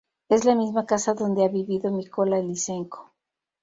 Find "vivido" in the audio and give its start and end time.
1.47-1.91